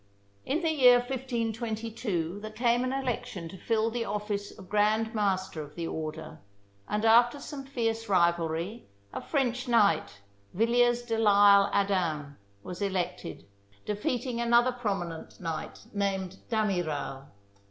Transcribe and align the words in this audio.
In 0.47 0.63
the 0.63 0.71
year 0.71 0.97
1522 0.97 2.39
there 2.41 2.49
came 2.49 2.83
an 2.83 2.91
election 2.91 3.47
to 3.49 3.55
fill 3.59 3.91
the 3.91 4.03
office 4.03 4.49
of 4.49 4.67
Grand 4.67 5.13
Master 5.13 5.61
of 5.61 5.75
the 5.75 5.85
order, 5.85 6.39
and 6.89 7.05
after 7.05 7.39
some 7.39 7.65
fierce 7.65 8.09
rivalry 8.09 8.87
a 9.13 9.21
French 9.21 9.67
knight, 9.67 10.21
Villiers 10.55 11.03
de 11.03 11.19
l'lsle 11.19 11.69
Adam, 11.71 12.35
was 12.63 12.81
elected, 12.81 13.45
defeating 13.85 14.41
another 14.41 14.71
prominent 14.71 15.39
knight 15.39 15.81
named 15.93 16.37
D'Amiral. 16.49 17.27